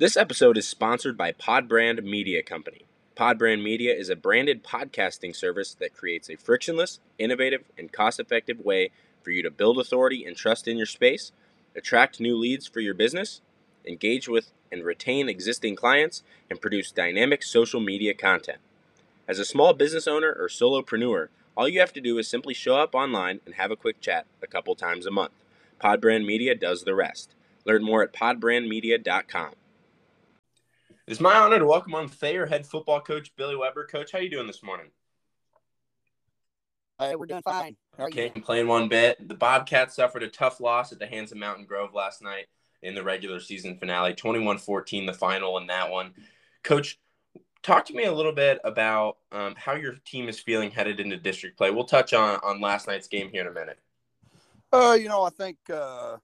This 0.00 0.16
episode 0.16 0.56
is 0.56 0.68
sponsored 0.68 1.16
by 1.16 1.32
Podbrand 1.32 2.04
Media 2.04 2.40
Company. 2.40 2.82
Podbrand 3.16 3.64
Media 3.64 3.92
is 3.92 4.08
a 4.08 4.14
branded 4.14 4.62
podcasting 4.62 5.34
service 5.34 5.74
that 5.74 5.96
creates 5.96 6.30
a 6.30 6.36
frictionless, 6.36 7.00
innovative, 7.18 7.64
and 7.76 7.90
cost 7.92 8.20
effective 8.20 8.60
way 8.60 8.90
for 9.24 9.32
you 9.32 9.42
to 9.42 9.50
build 9.50 9.76
authority 9.76 10.24
and 10.24 10.36
trust 10.36 10.68
in 10.68 10.76
your 10.76 10.86
space, 10.86 11.32
attract 11.74 12.20
new 12.20 12.36
leads 12.36 12.68
for 12.68 12.78
your 12.78 12.94
business, 12.94 13.40
engage 13.84 14.28
with 14.28 14.52
and 14.70 14.84
retain 14.84 15.28
existing 15.28 15.74
clients, 15.74 16.22
and 16.48 16.60
produce 16.60 16.92
dynamic 16.92 17.42
social 17.42 17.80
media 17.80 18.14
content. 18.14 18.58
As 19.26 19.40
a 19.40 19.44
small 19.44 19.72
business 19.72 20.06
owner 20.06 20.32
or 20.32 20.46
solopreneur, 20.46 21.26
all 21.56 21.68
you 21.68 21.80
have 21.80 21.92
to 21.94 22.00
do 22.00 22.18
is 22.18 22.28
simply 22.28 22.54
show 22.54 22.76
up 22.76 22.94
online 22.94 23.40
and 23.44 23.56
have 23.56 23.72
a 23.72 23.76
quick 23.76 24.00
chat 24.00 24.26
a 24.40 24.46
couple 24.46 24.76
times 24.76 25.06
a 25.06 25.10
month. 25.10 25.32
Podbrand 25.82 26.24
Media 26.24 26.54
does 26.54 26.84
the 26.84 26.94
rest. 26.94 27.34
Learn 27.64 27.82
more 27.82 28.04
at 28.04 28.12
podbrandmedia.com. 28.12 29.54
It's 31.08 31.20
my 31.20 31.38
honor 31.38 31.58
to 31.58 31.64
welcome 31.64 31.94
on 31.94 32.06
Thayer 32.06 32.44
head 32.44 32.66
football 32.66 33.00
coach 33.00 33.34
Billy 33.34 33.56
Webber. 33.56 33.86
Coach, 33.86 34.12
how 34.12 34.18
you 34.18 34.28
doing 34.28 34.46
this 34.46 34.62
morning? 34.62 34.88
Hey, 36.98 37.16
we're 37.16 37.24
doing 37.24 37.40
fine. 37.40 37.76
Can't 38.12 38.34
complain 38.34 38.68
one 38.68 38.90
bit. 38.90 39.26
The 39.26 39.34
Bobcats 39.34 39.96
suffered 39.96 40.22
a 40.22 40.28
tough 40.28 40.60
loss 40.60 40.92
at 40.92 40.98
the 40.98 41.06
hands 41.06 41.32
of 41.32 41.38
Mountain 41.38 41.64
Grove 41.64 41.94
last 41.94 42.20
night 42.20 42.48
in 42.82 42.94
the 42.94 43.02
regular 43.02 43.40
season 43.40 43.78
finale 43.78 44.12
21-14 44.12 45.06
the 45.06 45.14
final 45.14 45.56
in 45.56 45.66
that 45.66 45.90
one 45.90 46.12
coach 46.62 47.00
talk 47.62 47.86
to 47.86 47.94
me 47.94 48.04
a 48.04 48.12
little 48.12 48.30
bit 48.30 48.60
about 48.62 49.16
um, 49.32 49.54
how 49.56 49.74
your 49.74 49.94
team 50.04 50.28
is 50.28 50.38
feeling 50.38 50.70
headed 50.70 51.00
into 51.00 51.16
district 51.16 51.58
play 51.58 51.72
we'll 51.72 51.82
touch 51.82 52.14
on 52.14 52.38
on 52.44 52.60
last 52.60 52.86
night's 52.86 53.08
game 53.08 53.30
here 53.30 53.40
in 53.40 53.48
a 53.48 53.52
minute 53.52 53.80
uh 54.72 54.96
you 54.96 55.08
know 55.08 55.24
i 55.24 55.30
think 55.30 55.56
uh 55.72 56.18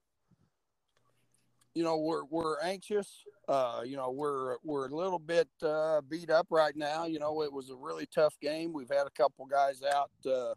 you 1.75 1.83
know 1.83 1.99
we're 1.99 2.25
we're 2.31 2.61
anxious 2.61 3.25
uh 3.49 3.81
you 3.85 3.97
know 3.97 4.11
we're 4.11 4.57
we're 4.63 4.87
a 4.87 4.95
little 4.95 5.19
bit 5.19 5.49
uh 5.63 6.01
beat 6.09 6.31
up 6.31 6.47
right 6.51 6.77
now 6.77 7.05
you 7.05 7.19
know 7.19 7.43
it 7.43 7.53
was 7.53 7.71
a 7.71 7.75
really 7.75 8.07
tough 8.15 8.35
game 8.41 8.73
we've 8.73 8.91
had 8.91 9.07
a 9.07 9.11
couple 9.11 9.45
guys 9.47 9.83
out 9.83 10.11
uh 10.27 10.55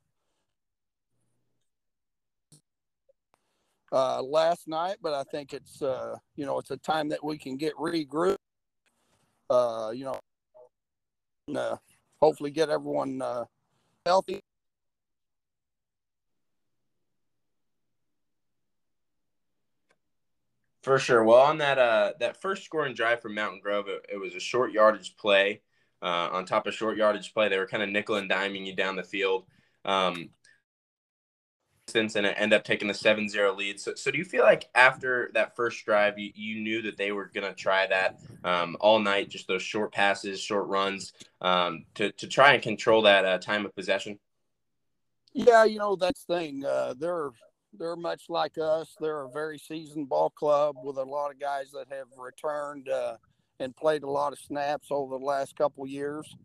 uh, 3.91 4.21
last 4.21 4.67
night, 4.67 4.97
but 5.01 5.13
I 5.13 5.23
think 5.23 5.53
it's 5.53 5.81
uh, 5.81 6.17
you 6.35 6.45
know 6.45 6.59
it's 6.59 6.71
a 6.71 6.77
time 6.77 7.09
that 7.09 7.23
we 7.23 7.37
can 7.37 7.57
get 7.57 7.73
regrouped. 7.75 8.37
Uh, 9.49 9.91
you 9.93 10.03
know, 10.03 10.19
and, 11.47 11.57
uh, 11.57 11.77
hopefully 12.21 12.51
get 12.51 12.69
everyone 12.69 13.21
uh, 13.21 13.45
healthy. 14.05 14.41
For 20.87 20.99
sure. 20.99 21.21
Well, 21.21 21.41
on 21.41 21.57
that 21.57 21.77
uh, 21.77 22.13
that 22.21 22.41
first 22.41 22.63
scoring 22.63 22.93
drive 22.93 23.21
from 23.21 23.35
Mountain 23.35 23.59
Grove, 23.59 23.89
it, 23.89 24.05
it 24.09 24.15
was 24.15 24.35
a 24.35 24.39
short 24.39 24.71
yardage 24.71 25.17
play. 25.17 25.59
Uh, 26.01 26.29
on 26.31 26.45
top 26.45 26.65
of 26.65 26.73
short 26.73 26.95
yardage 26.95 27.33
play, 27.33 27.49
they 27.49 27.57
were 27.57 27.67
kind 27.67 27.83
of 27.83 27.89
nickel 27.89 28.15
and 28.15 28.31
diming 28.31 28.65
you 28.65 28.73
down 28.73 28.95
the 28.95 29.03
field. 29.03 29.43
Um, 29.83 30.29
and 31.93 32.15
end 32.15 32.53
up 32.53 32.63
taking 32.63 32.87
the 32.87 32.93
7-0 32.93 33.57
lead. 33.57 33.81
So, 33.81 33.95
so 33.95 34.11
do 34.11 34.17
you 34.17 34.23
feel 34.23 34.43
like 34.43 34.69
after 34.75 35.29
that 35.33 35.57
first 35.57 35.83
drive, 35.83 36.17
you, 36.17 36.31
you 36.33 36.61
knew 36.61 36.81
that 36.83 36.95
they 36.95 37.11
were 37.11 37.25
going 37.33 37.47
to 37.47 37.53
try 37.53 37.85
that 37.87 38.21
um, 38.45 38.77
all 38.79 38.99
night, 38.99 39.29
just 39.29 39.47
those 39.47 39.63
short 39.63 39.91
passes, 39.91 40.39
short 40.39 40.67
runs 40.67 41.11
um, 41.41 41.83
to, 41.95 42.13
to 42.13 42.27
try 42.27 42.53
and 42.53 42.63
control 42.63 43.01
that 43.01 43.25
uh, 43.25 43.39
time 43.39 43.65
of 43.65 43.75
possession? 43.75 44.19
Yeah, 45.33 45.65
you 45.65 45.79
know, 45.79 45.97
that's 45.97 46.23
the 46.23 46.37
thing. 46.37 46.65
Uh, 46.65 46.93
they're, 46.97 47.31
they're 47.77 47.95
much 47.95 48.23
like 48.29 48.57
us. 48.57 48.95
They're 48.99 49.23
a 49.23 49.29
very 49.29 49.57
seasoned 49.57 50.09
ball 50.09 50.29
club 50.29 50.75
with 50.83 50.97
a 50.97 51.03
lot 51.03 51.31
of 51.31 51.39
guys 51.39 51.71
that 51.71 51.87
have 51.89 52.07
returned 52.17 52.89
uh, 52.89 53.17
and 53.59 53.75
played 53.75 54.03
a 54.03 54.09
lot 54.09 54.33
of 54.33 54.39
snaps 54.39 54.87
over 54.91 55.17
the 55.17 55.25
last 55.25 55.55
couple 55.55 55.85
years. 55.87 56.35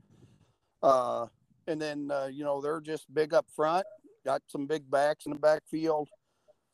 Uh, 0.83 1.27
and 1.67 1.81
then, 1.81 2.11
uh, 2.11 2.27
you 2.27 2.45
know, 2.45 2.61
they're 2.61 2.81
just 2.81 3.13
big 3.15 3.35
up 3.35 3.47
front 3.55 3.87
got 4.25 4.43
some 4.49 4.67
big 4.67 4.91
backs 4.91 5.27
in 5.27 5.33
the 5.33 5.39
backfield, 5.39 6.09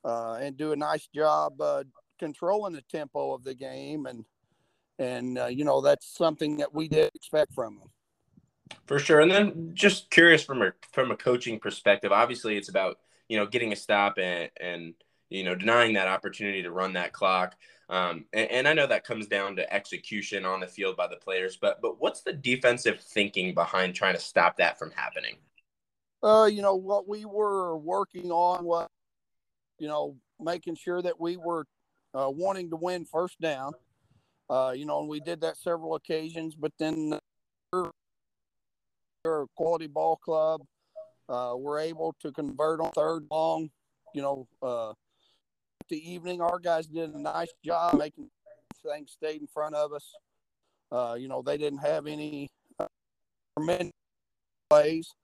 uh, 0.05 0.35
and 0.35 0.57
do 0.57 0.73
a 0.73 0.77
nice 0.77 1.07
job 1.15 1.61
uh, 1.61 1.85
controlling 2.19 2.73
the 2.73 2.83
tempo 2.83 3.35
of 3.35 3.45
the 3.45 3.55
game. 3.55 4.07
And 4.07 4.25
and 4.99 5.39
uh, 5.39 5.47
you 5.47 5.65
know 5.65 5.81
that's 5.81 6.17
something 6.17 6.57
that 6.59 6.75
we 6.75 6.89
did 6.89 7.11
expect 7.15 7.53
from 7.55 7.79
them. 7.79 7.89
For 8.87 8.99
sure. 8.99 9.21
And 9.21 9.31
then 9.31 9.71
just 9.75 10.11
curious 10.11 10.43
from 10.43 10.63
a 10.63 10.73
from 10.93 11.11
a 11.11 11.17
coaching 11.17 11.59
perspective, 11.59 12.13
obviously 12.13 12.57
it's 12.57 12.69
about 12.69 12.99
you 13.29 13.37
know 13.37 13.47
getting 13.47 13.73
a 13.73 13.77
stop 13.77 14.19
and 14.19 14.51
and 14.61 14.95
you 15.29 15.45
know 15.45 15.55
denying 15.55 15.95
that 15.95 16.09
opportunity 16.09 16.63
to 16.63 16.71
run 16.71 16.95
that 16.95 17.13
clock. 17.13 17.55
Um, 17.91 18.27
and, 18.35 18.51
and, 18.51 18.69
I 18.69 18.75
know 18.75 18.87
that 18.87 19.05
comes 19.05 19.29
down 19.29 19.57
to 19.57 19.73
execution 19.73 20.45
on 20.45 20.61
the 20.61 20.67
field 20.67 20.95
by 20.95 21.07
the 21.07 21.17
players, 21.17 21.57
but 21.57 21.81
but 21.81 21.99
what's 21.99 22.21
the 22.21 22.35
defensive 22.35 23.01
thinking 23.01 23.55
behind 23.55 23.95
trying 23.95 24.15
to 24.15 24.21
stop 24.21 24.59
that 24.59 24.79
from 24.79 24.91
happening? 24.91 25.37
uh, 26.23 26.49
you 26.51 26.63
know, 26.63 26.75
what 26.75 27.09
we 27.09 27.25
were 27.25 27.77
working 27.77 28.31
on 28.31 28.65
was, 28.65 28.89
you 29.79 29.89
know, 29.89 30.17
making 30.41 30.75
sure 30.75 31.01
that 31.01 31.21
we 31.21 31.37
were 31.37 31.65
uh, 32.15 32.31
wanting 32.31 32.71
to 32.71 32.77
win 32.77 33.05
first 33.05 33.41
down. 33.41 33.73
Uh, 34.51 34.73
you 34.75 34.87
know, 34.87 35.01
and 35.01 35.09
we 35.09 35.21
did 35.21 35.43
that 35.43 35.57
several 35.57 35.95
occasions, 35.95 36.55
but 36.55 36.73
then 36.79 37.19
we're, 37.73 37.91
a 39.25 39.45
quality 39.57 39.87
ball 39.87 40.17
club. 40.17 40.63
Uh, 41.29 41.55
we're 41.57 41.81
able 41.81 42.15
to 42.21 42.33
convert 42.33 42.81
on 42.81 42.91
third 42.93 43.27
long. 43.31 43.71
You 44.15 44.23
know, 44.23 44.49
uh, 44.63 44.93
the 45.89 46.11
evening, 46.11 46.41
our 46.41 46.59
guys 46.59 46.87
did 46.87 47.11
a 47.11 47.19
nice 47.21 47.53
job 47.65 47.99
making 47.99 48.31
things 48.83 49.13
stay 49.13 49.37
in 49.37 49.47
front 49.47 49.75
of 49.75 49.93
us. 49.93 50.15
Uh, 50.91 51.17
you 51.19 51.29
know, 51.29 51.43
they 51.43 51.59
didn't 51.59 51.81
have 51.81 52.07
any 52.07 52.49
uh, 52.79 52.87
plays. 54.71 55.15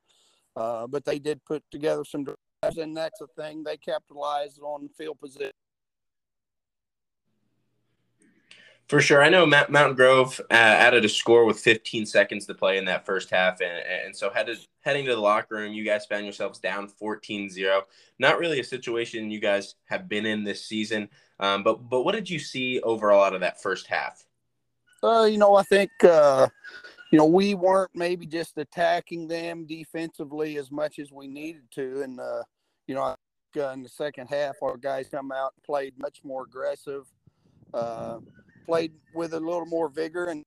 Uh, 0.56 0.86
but 0.86 1.04
they 1.04 1.18
did 1.18 1.44
put 1.44 1.62
together 1.70 2.04
some 2.04 2.24
drives, 2.24 2.78
and 2.78 2.96
that's 2.96 3.20
a 3.20 3.26
thing 3.36 3.64
they 3.64 3.76
capitalized 3.76 4.60
on 4.62 4.88
field 4.96 5.18
position. 5.20 5.50
For 8.88 9.00
sure, 9.00 9.22
I 9.22 9.30
know 9.30 9.46
Mountain 9.46 9.94
Grove 9.94 10.40
uh, 10.50 10.54
added 10.54 11.04
a 11.06 11.08
score 11.08 11.46
with 11.46 11.58
15 11.58 12.04
seconds 12.04 12.44
to 12.46 12.54
play 12.54 12.76
in 12.76 12.84
that 12.84 13.06
first 13.06 13.30
half, 13.30 13.60
and, 13.62 13.82
and 14.04 14.14
so 14.14 14.30
headed 14.30 14.58
heading 14.80 15.06
to 15.06 15.14
the 15.14 15.20
locker 15.20 15.54
room, 15.54 15.72
you 15.72 15.84
guys 15.84 16.04
found 16.04 16.24
yourselves 16.24 16.58
down 16.58 16.90
14-0. 17.00 17.80
Not 18.18 18.38
really 18.38 18.60
a 18.60 18.64
situation 18.64 19.30
you 19.30 19.40
guys 19.40 19.74
have 19.86 20.06
been 20.06 20.26
in 20.26 20.44
this 20.44 20.66
season, 20.66 21.08
um, 21.40 21.62
but 21.62 21.88
but 21.88 22.02
what 22.02 22.14
did 22.14 22.28
you 22.28 22.38
see 22.38 22.80
overall 22.80 23.24
out 23.24 23.34
of 23.34 23.40
that 23.40 23.62
first 23.62 23.86
half? 23.86 24.26
Uh, 25.02 25.24
you 25.24 25.38
know, 25.38 25.54
I 25.54 25.62
think 25.62 25.90
uh, 26.02 26.48
you 27.14 27.18
know, 27.18 27.26
we 27.26 27.54
weren't 27.54 27.92
maybe 27.94 28.26
just 28.26 28.58
attacking 28.58 29.28
them 29.28 29.66
defensively 29.66 30.56
as 30.56 30.72
much 30.72 30.98
as 30.98 31.12
we 31.12 31.28
needed 31.28 31.62
to. 31.70 32.02
And, 32.02 32.18
uh, 32.18 32.42
you 32.88 32.96
know, 32.96 33.14
uh, 33.56 33.68
in 33.68 33.84
the 33.84 33.88
second 33.88 34.26
half, 34.26 34.56
our 34.62 34.76
guys 34.76 35.08
come 35.08 35.30
out 35.30 35.52
and 35.54 35.62
played 35.62 35.96
much 35.96 36.24
more 36.24 36.42
aggressive, 36.42 37.04
uh, 37.72 38.18
played 38.64 38.92
with 39.14 39.34
a 39.34 39.40
little 39.40 39.66
more 39.66 39.88
vigor 39.88 40.26
and 40.26 40.44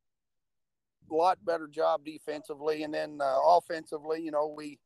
a 1.09 1.13
lot 1.13 1.43
better 1.45 1.67
job 1.67 2.03
defensively. 2.05 2.83
And 2.83 2.93
then 2.93 3.19
uh, 3.21 3.37
offensively, 3.45 4.21
you 4.21 4.31
know, 4.31 4.53
we 4.55 4.79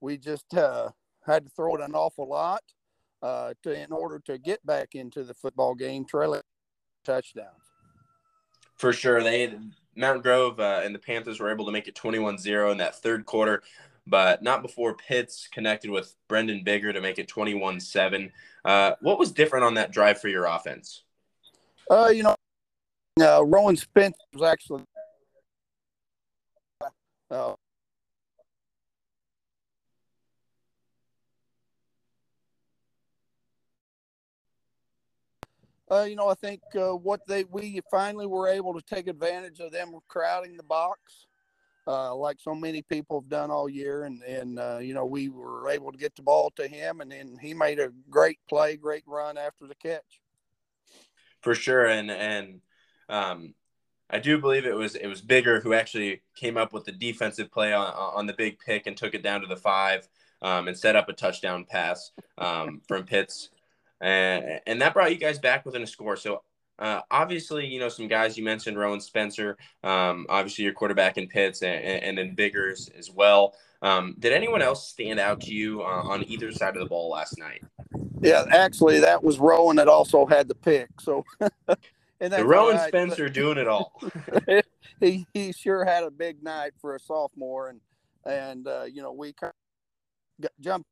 we 0.00 0.18
just 0.18 0.52
uh, 0.54 0.90
had 1.24 1.44
to 1.44 1.50
throw 1.50 1.76
it 1.76 1.80
an 1.80 1.94
awful 1.94 2.28
lot 2.28 2.62
uh, 3.22 3.54
to 3.62 3.80
in 3.80 3.92
order 3.92 4.20
to 4.26 4.38
get 4.38 4.64
back 4.66 4.94
into 4.94 5.22
the 5.24 5.34
football 5.34 5.74
game, 5.74 6.04
trailing 6.04 6.42
touchdowns. 7.04 7.48
For 8.76 8.92
sure, 8.92 9.22
they 9.22 9.54
Mount 9.94 10.22
Grove 10.22 10.58
uh, 10.58 10.80
and 10.82 10.94
the 10.94 10.98
Panthers 10.98 11.38
were 11.38 11.52
able 11.52 11.66
to 11.66 11.72
make 11.72 11.86
it 11.86 11.94
21 11.94 12.38
0 12.38 12.72
in 12.72 12.78
that 12.78 12.96
third 13.00 13.26
quarter, 13.26 13.62
but 14.06 14.42
not 14.42 14.62
before 14.62 14.94
Pitts 14.94 15.46
connected 15.46 15.90
with 15.90 16.16
Brendan 16.28 16.64
Bigger 16.64 16.92
to 16.92 17.00
make 17.00 17.18
it 17.18 17.28
21 17.28 17.76
uh, 17.76 17.80
7. 17.80 18.32
What 19.00 19.18
was 19.18 19.30
different 19.30 19.64
on 19.64 19.74
that 19.74 19.92
drive 19.92 20.20
for 20.20 20.28
your 20.28 20.46
offense? 20.46 21.04
Uh, 21.90 22.08
you 22.08 22.22
know, 22.22 22.34
uh, 23.20 23.44
Rowan 23.44 23.76
Spence 23.76 24.16
was 24.32 24.42
actually 24.42 24.84
uh, 27.30 27.54
Uh, 35.90 36.04
you 36.04 36.16
know, 36.16 36.28
I 36.28 36.34
think 36.34 36.62
uh, 36.74 36.96
what 36.96 37.20
they 37.26 37.44
we 37.44 37.78
finally 37.90 38.26
were 38.26 38.48
able 38.48 38.72
to 38.72 38.80
take 38.80 39.08
advantage 39.08 39.60
of 39.60 39.72
them 39.72 39.92
crowding 40.08 40.56
the 40.56 40.62
box, 40.62 41.26
uh, 41.86 42.14
like 42.14 42.38
so 42.40 42.54
many 42.54 42.80
people 42.80 43.20
have 43.20 43.28
done 43.28 43.50
all 43.50 43.68
year, 43.68 44.04
and 44.04 44.22
and 44.22 44.58
uh, 44.58 44.78
you 44.80 44.94
know 44.94 45.04
we 45.04 45.28
were 45.28 45.68
able 45.68 45.92
to 45.92 45.98
get 45.98 46.16
the 46.16 46.22
ball 46.22 46.50
to 46.56 46.66
him, 46.66 47.02
and 47.02 47.12
then 47.12 47.36
he 47.42 47.52
made 47.52 47.78
a 47.78 47.90
great 48.08 48.38
play, 48.48 48.76
great 48.76 49.02
run 49.06 49.36
after 49.36 49.66
the 49.66 49.74
catch. 49.74 50.22
For 51.42 51.54
sure, 51.54 51.84
and 51.84 52.10
and 52.10 52.62
um, 53.12 53.54
I 54.10 54.18
do 54.18 54.38
believe 54.38 54.66
it 54.66 54.74
was 54.74 54.94
it 54.94 55.06
was 55.06 55.20
Bigger 55.20 55.60
who 55.60 55.72
actually 55.72 56.22
came 56.34 56.56
up 56.56 56.72
with 56.72 56.84
the 56.84 56.92
defensive 56.92 57.50
play 57.50 57.72
on 57.72 57.92
on 57.92 58.26
the 58.26 58.34
big 58.34 58.58
pick 58.58 58.86
and 58.86 58.96
took 58.96 59.14
it 59.14 59.22
down 59.22 59.40
to 59.42 59.46
the 59.46 59.56
five 59.56 60.08
um, 60.42 60.68
and 60.68 60.76
set 60.76 60.96
up 60.96 61.08
a 61.08 61.12
touchdown 61.12 61.64
pass 61.68 62.10
um, 62.38 62.80
from 62.88 63.04
Pitts 63.04 63.50
and, 64.02 64.60
and 64.66 64.82
that 64.82 64.92
brought 64.92 65.12
you 65.12 65.16
guys 65.18 65.38
back 65.38 65.64
within 65.64 65.82
a 65.82 65.86
score. 65.86 66.16
So 66.16 66.42
uh, 66.78 67.00
obviously, 67.10 67.66
you 67.66 67.78
know, 67.78 67.88
some 67.88 68.08
guys 68.08 68.36
you 68.36 68.44
mentioned, 68.44 68.76
Rowan 68.76 69.00
Spencer, 69.00 69.56
um, 69.84 70.26
obviously 70.28 70.64
your 70.64 70.72
quarterback 70.72 71.16
in 71.16 71.28
Pitts, 71.28 71.62
and, 71.62 71.84
and 71.84 72.18
then 72.18 72.34
Biggers 72.34 72.90
as 72.98 73.10
well. 73.10 73.54
Um, 73.80 74.16
did 74.18 74.32
anyone 74.32 74.62
else 74.62 74.88
stand 74.88 75.20
out 75.20 75.40
to 75.42 75.54
you 75.54 75.82
uh, 75.82 76.02
on 76.04 76.24
either 76.24 76.50
side 76.52 76.76
of 76.76 76.82
the 76.82 76.88
ball 76.88 77.10
last 77.10 77.38
night? 77.38 77.62
Yeah, 78.20 78.44
actually, 78.50 79.00
that 79.00 79.22
was 79.22 79.38
Rowan 79.38 79.76
that 79.76 79.88
also 79.88 80.26
had 80.26 80.48
the 80.48 80.54
pick. 80.54 80.88
So, 81.00 81.24
and 82.22 82.32
the 82.32 82.44
Rowan 82.44 82.76
right, 82.76 82.88
Spencer 82.88 83.24
but, 83.24 83.34
doing 83.34 83.58
it 83.58 83.68
all. 83.68 84.00
he 85.00 85.26
he 85.34 85.52
sure 85.52 85.84
had 85.84 86.04
a 86.04 86.10
big 86.10 86.42
night 86.42 86.72
for 86.80 86.94
a 86.94 87.00
sophomore, 87.00 87.68
and 87.68 87.80
and 88.24 88.66
uh, 88.66 88.84
you 88.84 89.02
know 89.02 89.12
we 89.12 89.32
kind 89.32 89.52
of 90.42 90.48
jumped 90.60 90.86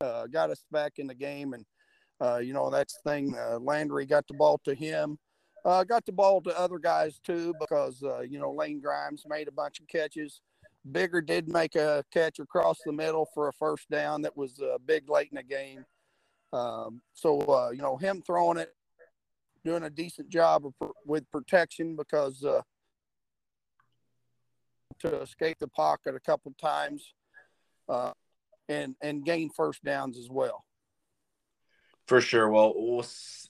uh, 0.00 0.26
got 0.26 0.50
us 0.50 0.64
back 0.70 0.94
in 0.98 1.06
the 1.06 1.14
game. 1.14 1.54
And, 1.54 1.64
uh, 2.20 2.38
you 2.38 2.52
know, 2.52 2.70
that's 2.70 2.98
the 3.02 3.10
thing. 3.10 3.34
Uh, 3.36 3.58
Landry 3.58 4.06
got 4.06 4.26
the 4.28 4.34
ball 4.34 4.60
to 4.64 4.74
him. 4.74 5.18
Uh, 5.64 5.82
got 5.84 6.06
the 6.06 6.12
ball 6.12 6.40
to 6.42 6.58
other 6.58 6.78
guys 6.78 7.18
too 7.24 7.52
because, 7.58 8.02
uh, 8.02 8.20
you 8.20 8.38
know, 8.38 8.52
Lane 8.52 8.80
Grimes 8.80 9.24
made 9.26 9.48
a 9.48 9.52
bunch 9.52 9.80
of 9.80 9.88
catches. 9.88 10.40
Bigger 10.92 11.20
did 11.20 11.48
make 11.48 11.74
a 11.74 12.04
catch 12.12 12.38
across 12.38 12.78
the 12.84 12.92
middle 12.92 13.26
for 13.34 13.48
a 13.48 13.52
first 13.52 13.90
down 13.90 14.22
that 14.22 14.36
was 14.36 14.60
uh, 14.60 14.78
big 14.86 15.10
late 15.10 15.28
in 15.32 15.36
the 15.36 15.42
game. 15.42 15.84
Um, 16.56 17.02
so, 17.14 17.40
uh, 17.40 17.70
you 17.70 17.82
know, 17.82 17.96
him 17.96 18.22
throwing 18.26 18.58
it, 18.58 18.74
doing 19.64 19.82
a 19.82 19.90
decent 19.90 20.28
job 20.28 20.64
of, 20.66 20.90
with 21.04 21.30
protection 21.30 21.96
because 21.96 22.44
uh, 22.44 22.62
to 25.00 25.20
escape 25.20 25.58
the 25.58 25.68
pocket 25.68 26.14
a 26.14 26.20
couple 26.20 26.54
times. 26.60 27.12
Uh, 27.88 28.12
and 28.68 28.96
and 29.00 29.24
gain 29.24 29.50
first 29.50 29.82
downs 29.84 30.18
as 30.18 30.28
well. 30.30 30.64
For 32.06 32.20
sure. 32.20 32.48
Well, 32.48 32.74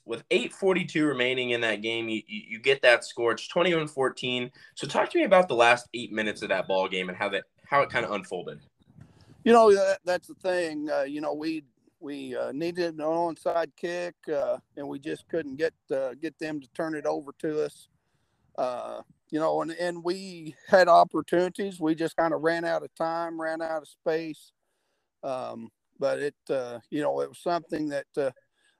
with 0.05 0.23
8:42 0.29 1.07
remaining 1.07 1.51
in 1.51 1.61
that 1.61 1.81
game, 1.81 2.09
you, 2.09 2.21
you 2.27 2.59
get 2.59 2.81
that 2.81 3.05
score. 3.05 3.31
It's 3.31 3.47
21-14. 3.47 4.49
So 4.75 4.87
talk 4.87 5.11
to 5.11 5.17
me 5.19 5.25
about 5.25 5.47
the 5.47 5.55
last 5.55 5.87
eight 5.93 6.11
minutes 6.11 6.41
of 6.41 6.49
that 6.49 6.67
ball 6.67 6.87
game 6.87 7.09
and 7.09 7.17
how 7.17 7.29
that 7.29 7.43
how 7.65 7.81
it 7.81 7.89
kind 7.89 8.05
of 8.05 8.11
unfolded. 8.11 8.59
You 9.43 9.53
know 9.53 9.73
that, 9.73 9.99
that's 10.05 10.27
the 10.27 10.35
thing. 10.35 10.89
Uh, 10.89 11.03
you 11.03 11.21
know 11.21 11.33
we 11.33 11.63
we 12.01 12.35
uh, 12.35 12.51
needed 12.53 12.95
an 12.95 12.99
onside 13.01 13.71
kick, 13.77 14.15
uh, 14.33 14.59
and 14.77 14.87
we 14.87 14.99
just 14.99 15.27
couldn't 15.29 15.57
get 15.57 15.73
uh, 15.93 16.15
get 16.21 16.39
them 16.39 16.61
to 16.61 16.69
turn 16.75 16.95
it 16.95 17.07
over 17.07 17.33
to 17.39 17.63
us. 17.65 17.89
Uh, 18.57 19.01
you 19.31 19.39
know, 19.39 19.61
and 19.61 19.71
and 19.73 20.03
we 20.03 20.55
had 20.69 20.87
opportunities. 20.89 21.79
We 21.79 21.95
just 21.95 22.17
kind 22.17 22.33
of 22.33 22.41
ran 22.43 22.65
out 22.65 22.83
of 22.83 22.95
time, 22.95 23.41
ran 23.41 23.61
out 23.61 23.83
of 23.83 23.89
space. 23.89 24.53
Um, 25.23 25.69
but 25.99 26.19
it, 26.19 26.35
uh, 26.49 26.79
you 26.91 27.01
know, 27.03 27.21
it 27.21 27.29
was 27.29 27.39
something 27.39 27.89
that 27.89 28.07
uh, 28.17 28.31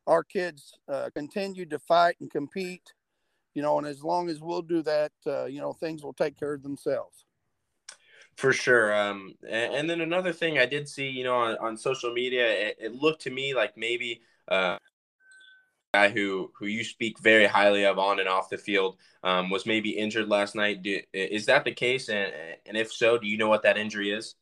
our 0.08 0.24
kids 0.24 0.80
continued 1.16 1.72
to 1.72 1.80
fight 1.80 2.18
and 2.22 2.31
compete, 2.31 2.94
you 3.56 3.62
know, 3.63 3.78
and 3.80 3.88
as 3.88 4.04
long 4.04 4.30
as 4.30 4.42
we'll 4.42 4.63
do 4.63 4.84
that, 4.84 5.13
you 5.50 5.62
know, 5.62 5.74
things 5.74 6.04
will 6.04 6.13
take 6.13 6.40
care 6.40 6.56
of 6.56 6.63
themselves. 6.63 7.26
For 8.38 8.54
sure. 8.54 8.95
Um, 8.95 9.34
and, 9.50 9.74
and, 9.74 9.89
then 9.89 10.00
another 10.00 10.31
thing 10.31 10.60
I 10.60 10.68
did 10.68 10.88
see, 10.88 11.10
you 11.10 11.24
know, 11.24 11.36
on, 11.36 11.57
on 11.57 11.75
social 11.75 12.13
media, 12.13 12.48
it, 12.48 12.78
it, 12.80 12.94
looked 12.94 13.24
to 13.24 13.31
me 13.31 13.56
like 13.56 13.75
maybe 13.75 14.22
uh, 14.48 14.78
guy 15.92 16.10
who 16.10 16.51
who 16.54 16.68
you 16.68 16.84
speak 16.84 17.18
very 17.18 17.48
highly 17.48 17.84
of 17.84 17.98
on 17.98 18.19
and 18.19 18.30
off 18.30 18.50
the 18.50 18.57
field 18.57 18.98
um, 19.24 19.50
was 19.50 19.66
maybe 19.66 19.89
injured 19.89 20.30
last 20.30 20.54
night. 20.54 20.84
Do, 20.84 21.00
is 21.13 21.48
that 21.48 21.66
the 21.66 21.72
case? 21.72 22.10
And, 22.10 22.31
and 22.68 22.78
if 22.78 22.94
so, 22.94 23.18
do 23.18 23.28
you 23.28 23.38
know 23.38 23.50
what 23.50 23.63
that 23.63 23.75
injury 23.75 24.12
is? 24.12 24.36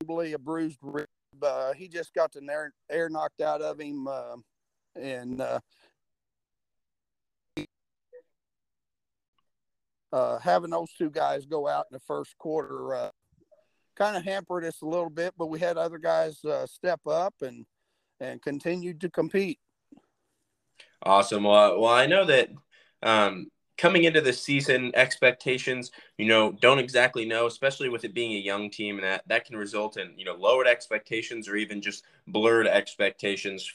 Probably 0.00 0.34
a 0.34 0.38
bruised 0.38 0.78
rib. 0.82 1.08
Uh, 1.42 1.72
he 1.72 1.88
just 1.88 2.12
got 2.12 2.32
the 2.32 2.42
air, 2.50 2.74
air 2.90 3.08
knocked 3.08 3.40
out 3.40 3.62
of 3.62 3.80
him, 3.80 4.06
uh, 4.06 4.36
and 4.94 5.40
uh, 10.16 10.38
having 10.38 10.70
those 10.70 10.92
two 10.96 11.10
guys 11.10 11.44
go 11.44 11.68
out 11.68 11.86
in 11.90 11.94
the 11.94 12.00
first 12.00 12.36
quarter 12.38 12.94
uh, 12.94 13.10
kind 13.96 14.16
of 14.16 14.24
hampered 14.24 14.64
us 14.64 14.80
a 14.82 14.86
little 14.86 15.10
bit. 15.10 15.34
But 15.36 15.48
we 15.48 15.58
had 15.58 15.76
other 15.76 15.98
guys 15.98 16.42
uh, 16.44 16.66
step 16.66 17.00
up 17.06 17.34
and 17.42 17.66
and 18.18 18.40
continued 18.40 19.00
to 19.02 19.10
compete. 19.10 19.58
Awesome. 21.02 21.44
Well, 21.44 21.80
well, 21.80 21.92
I 21.92 22.06
know 22.06 22.24
that 22.24 22.48
um, 23.02 23.48
coming 23.76 24.04
into 24.04 24.22
the 24.22 24.32
season 24.32 24.90
expectations 24.94 25.90
you 26.16 26.26
know 26.26 26.50
don't 26.50 26.78
exactly 26.78 27.26
know 27.26 27.46
especially 27.46 27.90
with 27.90 28.04
it 28.04 28.14
being 28.14 28.32
a 28.32 28.38
young 28.38 28.70
team 28.70 28.96
and 28.96 29.04
that 29.04 29.22
that 29.28 29.44
can 29.44 29.54
result 29.54 29.98
in 29.98 30.14
you 30.16 30.24
know 30.24 30.34
lowered 30.34 30.66
expectations 30.66 31.46
or 31.46 31.56
even 31.56 31.82
just 31.82 32.02
blurred 32.26 32.66
expectations 32.66 33.70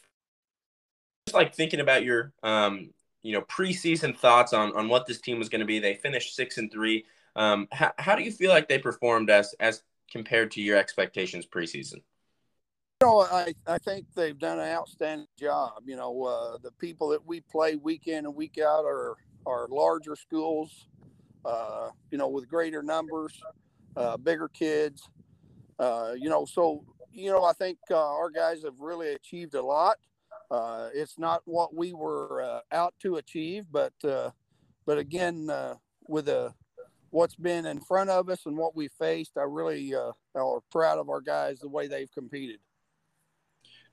just 1.27 1.35
like 1.35 1.53
thinking 1.53 1.79
about 1.79 2.03
your 2.03 2.33
um 2.41 2.89
you 3.21 3.33
know 3.33 3.41
preseason 3.41 4.15
thoughts 4.17 4.53
on 4.53 4.75
on 4.75 4.87
what 4.87 5.05
this 5.05 5.21
team 5.21 5.39
was 5.39 5.49
going 5.49 5.59
to 5.59 5.65
be 5.65 5.79
they 5.79 5.95
finished 5.95 6.35
six 6.35 6.57
and 6.57 6.71
three 6.71 7.05
um 7.35 7.67
how, 7.71 7.91
how 7.97 8.15
do 8.15 8.23
you 8.23 8.31
feel 8.31 8.49
like 8.49 8.67
they 8.67 8.79
performed 8.79 9.29
as 9.29 9.53
as 9.59 9.83
compared 10.11 10.51
to 10.51 10.61
your 10.61 10.77
expectations 10.77 11.45
preseason 11.45 12.01
you 13.01 13.07
know, 13.07 13.21
I, 13.21 13.55
I 13.65 13.79
think 13.79 14.05
they've 14.15 14.37
done 14.37 14.59
an 14.59 14.67
outstanding 14.67 15.25
job. 15.39 15.81
You 15.87 15.95
know, 15.95 16.23
uh, 16.23 16.57
the 16.61 16.69
people 16.73 17.09
that 17.09 17.25
we 17.25 17.41
play 17.41 17.75
week 17.75 18.07
in 18.07 18.25
and 18.25 18.35
week 18.35 18.59
out 18.59 18.85
are 18.85 19.15
are 19.47 19.67
larger 19.69 20.15
schools, 20.15 20.85
uh, 21.43 21.89
you 22.11 22.19
know, 22.19 22.27
with 22.27 22.47
greater 22.47 22.83
numbers, 22.83 23.41
uh, 23.95 24.17
bigger 24.17 24.47
kids. 24.49 25.09
Uh, 25.79 26.13
you 26.15 26.29
know, 26.29 26.45
so 26.45 26.85
you 27.11 27.31
know, 27.31 27.43
I 27.43 27.53
think 27.53 27.79
uh, 27.89 27.97
our 27.97 28.29
guys 28.29 28.63
have 28.63 28.79
really 28.79 29.13
achieved 29.13 29.55
a 29.55 29.63
lot. 29.63 29.97
Uh, 30.51 30.89
it's 30.93 31.17
not 31.17 31.41
what 31.45 31.73
we 31.73 31.93
were 31.93 32.43
uh, 32.43 32.59
out 32.71 32.93
to 33.01 33.15
achieve, 33.15 33.65
but 33.71 33.93
but 34.85 34.97
again, 34.97 35.49
with 36.07 36.27
a 36.27 36.53
what's 37.11 37.35
been 37.35 37.65
in 37.65 37.79
front 37.79 38.09
of 38.09 38.29
us 38.29 38.45
and 38.45 38.57
what 38.57 38.75
we 38.75 38.87
faced, 38.87 39.37
I 39.37 39.43
really 39.43 39.93
uh, 39.93 40.11
are 40.35 40.59
proud 40.71 40.97
of 40.97 41.09
our 41.09 41.21
guys 41.21 41.59
the 41.59 41.69
way 41.69 41.87
they've 41.87 42.11
competed. 42.11 42.59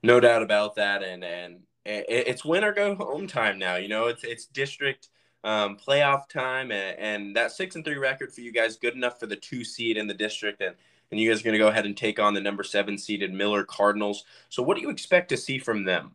No 0.03 0.21
doubt 0.21 0.43
about 0.43 0.77
that, 0.77 1.03
and 1.03 1.25
and 1.25 1.61
it's 1.85 2.45
win 2.45 2.65
or 2.65 2.73
go 2.73 2.95
home 2.95 3.27
time 3.27 3.59
now. 3.59 3.77
You 3.77 3.89
know, 3.89 4.07
it's 4.07 4.25
it's 4.25 4.47
district 4.47 5.09
um, 5.45 5.77
playoff 5.77 6.29
time, 6.29 6.73
and, 6.73 6.99
and, 6.99 7.37
that 7.37 7.53
six 7.53 7.77
and 7.77 7.85
three 7.85 7.97
record 7.97 8.33
for 8.33 8.41
you 8.41 8.53
guys 8.53 8.77
good 8.77 8.95
enough 8.95 9.21
for 9.21 9.27
the 9.27 9.37
two 9.37 9.65
seed 9.65 9.97
in 9.97 10.07
the 10.07 10.15
district, 10.15 10.61
and 10.61 10.75
and 11.11 11.19
you 11.19 11.31
guys 11.31 11.41
are 11.41 11.45
going 11.45 11.55
to 11.55 11.59
go 11.59 11.69
ahead 11.69 11.87
and 11.87 11.97
take 11.97 12.19
on 12.19 12.35
the 12.35 12.41
number 12.41 12.63
seven 12.63 12.99
seeded 12.99 13.33
Miller 13.33 13.65
Cardinals. 13.65 14.25
So, 14.49 14.63
what 14.63 14.77
do 14.77 14.83
you 14.83 14.91
expect 14.91 15.31
to 15.31 15.37
see 15.37 15.59
from 15.59 15.85
them? 15.85 16.15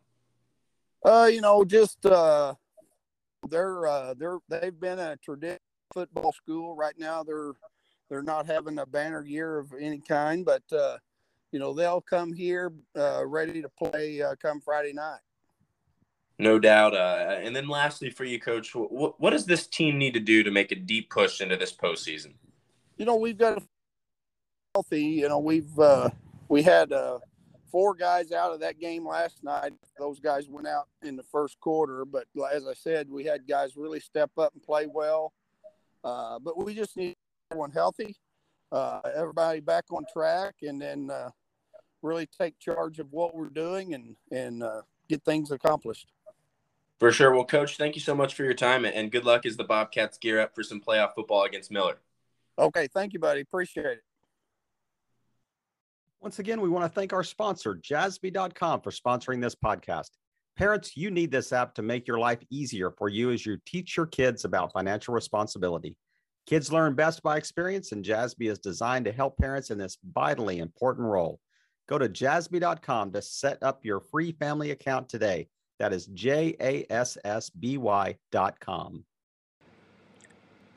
Uh, 1.06 1.30
you 1.32 1.42
know, 1.42 1.66
just 1.66 2.06
uh, 2.06 2.54
they're 3.50 3.88
uh, 3.88 4.14
they're 4.18 4.40
they've 4.50 4.80
been 4.80 5.00
a 5.00 5.18
traditional 5.18 5.60
football 5.94 6.32
school. 6.32 6.76
Right 6.76 6.96
now, 6.98 7.24
they're 7.24 7.54
they're 8.10 8.24
not 8.24 8.46
having 8.46 8.80
a 8.80 8.86
banner 8.86 9.24
year 9.26 9.60
of 9.60 9.74
any 9.80 10.00
kind, 10.00 10.46
but 10.46 10.64
uh, 10.72 10.98
you 11.52 11.60
know 11.60 11.74
they'll 11.74 12.02
come 12.02 12.32
here 12.32 12.72
uh, 12.98 13.26
ready 13.26 13.62
to 13.62 13.70
play 13.70 14.22
uh, 14.22 14.36
come 14.42 14.62
Friday 14.62 14.94
night. 14.94 15.20
No 16.40 16.58
doubt. 16.58 16.96
Uh, 16.96 17.40
and 17.42 17.56
then 17.56 17.68
lastly, 17.68 18.10
for 18.10 18.26
you, 18.26 18.40
Coach, 18.40 18.74
what, 18.74 19.20
what 19.20 19.30
does 19.30 19.46
this 19.46 19.68
team 19.68 19.98
need 19.98 20.14
to 20.16 20.20
do 20.20 20.44
to 20.44 20.52
make 20.52 20.72
a 20.72 20.76
deep 20.76 21.10
push 21.10 21.42
into 21.42 21.56
this 21.56 21.72
postseason? 21.72 22.34
You 22.98 23.06
know, 23.06 23.16
we've 23.16 23.38
got 23.38 23.60
a 23.60 23.62
healthy. 24.74 25.04
You 25.04 25.30
know, 25.30 25.40
we've 25.40 25.78
uh, 25.78 26.10
we 26.50 26.64
had 26.64 26.92
uh, 26.92 27.20
four 27.74 27.96
guys 27.96 28.32
out 28.32 28.54
of 28.54 28.60
that 28.60 28.80
game 28.80 29.06
last 29.06 29.44
night. 29.44 29.74
Those 29.98 30.20
guys 30.20 30.48
went 30.48 30.68
out 30.68 30.88
in 31.02 31.16
the 31.16 31.24
first 31.24 31.60
quarter, 31.60 32.06
but 32.06 32.26
as 32.54 32.68
I 32.68 32.76
said, 32.76 33.10
we 33.10 33.26
had 33.26 33.48
guys 33.48 33.76
really 33.76 34.00
step 34.00 34.30
up 34.38 34.54
and 34.54 34.62
play 34.62 34.86
well. 34.86 35.34
Uh, 36.04 36.38
but 36.38 36.64
we 36.64 36.76
just 36.76 36.96
need 36.96 37.16
everyone 37.50 37.72
healthy, 37.72 38.16
uh, 38.72 39.02
everybody 39.16 39.60
back 39.60 39.86
on 39.92 40.06
track, 40.14 40.54
and 40.62 40.80
then 40.80 41.10
uh, 41.10 41.32
really 42.04 42.28
take 42.28 42.60
charge 42.60 43.00
of 43.00 43.08
what 43.12 43.36
we're 43.36 43.50
doing 43.50 43.96
and 43.96 44.16
and 44.32 44.62
uh, 44.62 44.82
get 45.10 45.24
things 45.24 45.50
accomplished. 45.50 46.12
For 47.00 47.12
sure. 47.12 47.34
Well, 47.34 47.46
Coach, 47.46 47.78
thank 47.78 47.96
you 47.96 48.02
so 48.02 48.14
much 48.14 48.36
for 48.36 48.44
your 48.44 48.54
time 48.54 48.86
and 48.86 49.12
good 49.12 49.26
luck 49.26 49.46
as 49.46 49.58
the 49.58 49.64
Bobcats 49.64 50.18
gear 50.20 50.40
up 50.40 50.54
for 50.54 50.64
some 50.64 50.80
playoff 50.80 51.16
football 51.16 51.44
against 51.44 51.72
Miller. 51.72 51.98
Okay. 52.58 52.88
Thank 52.94 53.14
you, 53.14 53.20
buddy. 53.20 53.42
Appreciate 53.42 53.86
it. 53.86 54.04
Once 56.24 56.40
again, 56.40 56.62
we 56.62 56.70
want 56.70 56.86
to 56.86 56.90
thank 56.90 57.12
our 57.12 57.22
sponsor, 57.22 57.76
jassby.com, 57.76 58.80
for 58.80 58.92
sponsoring 58.92 59.42
this 59.42 59.56
podcast. 59.56 60.12
Parents, 60.56 60.96
you 60.96 61.12
need 61.12 61.32
this 61.32 61.52
app 61.52 61.76
to 61.76 61.82
make 61.82 62.08
your 62.08 62.18
life 62.18 62.40
easier 62.50 62.92
for 62.92 63.10
you 63.10 63.32
as 63.32 63.46
you 63.46 63.58
teach 63.66 63.98
your 63.98 64.06
kids 64.06 64.46
about 64.46 64.72
financial 64.72 65.14
responsibility. 65.14 65.98
Kids 66.48 66.72
learn 66.72 66.96
best 66.96 67.22
by 67.24 67.36
experience, 67.36 67.92
and 67.92 68.06
Jassby 68.06 68.50
is 68.50 68.58
designed 68.58 69.04
to 69.04 69.12
help 69.12 69.38
parents 69.38 69.70
in 69.70 69.78
this 69.78 69.98
vitally 70.14 70.60
important 70.60 71.10
role. 71.10 71.42
Go 71.90 71.98
to 71.98 72.08
jassby.com 72.08 73.12
to 73.12 73.22
set 73.22 73.62
up 73.62 73.84
your 73.84 74.00
free 74.00 74.32
family 74.32 74.72
account 74.72 75.10
today. 75.10 75.50
That 75.80 75.92
is 75.92 76.06
J 76.06 76.56
A 76.62 76.86
S 76.90 77.18
S 77.26 77.50
B 77.50 77.78
Y.com. 77.78 79.04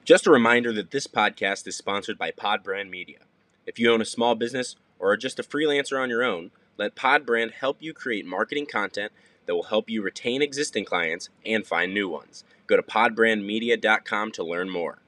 Just 0.04 0.26
a 0.26 0.32
reminder 0.32 0.72
that 0.72 0.90
this 0.90 1.06
podcast 1.06 1.68
is 1.68 1.76
sponsored 1.76 2.18
by 2.18 2.32
Podbrand 2.32 2.90
Media. 2.90 3.18
If 3.64 3.78
you 3.78 3.92
own 3.92 4.00
a 4.00 4.04
small 4.04 4.34
business 4.34 4.74
or 4.98 5.12
are 5.12 5.16
just 5.16 5.38
a 5.38 5.42
freelancer 5.42 6.00
on 6.00 6.10
your 6.10 6.22
own, 6.22 6.50
let 6.76 6.94
Podbrand 6.94 7.52
help 7.52 7.78
you 7.80 7.92
create 7.92 8.26
marketing 8.26 8.66
content 8.66 9.12
that 9.46 9.54
will 9.54 9.64
help 9.64 9.88
you 9.88 10.02
retain 10.02 10.42
existing 10.42 10.84
clients 10.84 11.28
and 11.44 11.66
find 11.66 11.94
new 11.94 12.08
ones. 12.08 12.44
Go 12.66 12.76
to 12.76 12.82
podbrandmedia.com 12.82 14.32
to 14.32 14.44
learn 14.44 14.68
more. 14.70 14.98